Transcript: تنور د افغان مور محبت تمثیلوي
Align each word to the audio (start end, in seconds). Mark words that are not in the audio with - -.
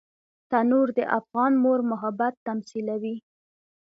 تنور 0.49 0.87
د 0.97 0.99
افغان 1.19 1.51
مور 1.63 1.79
محبت 1.91 2.33
تمثیلوي 2.47 3.15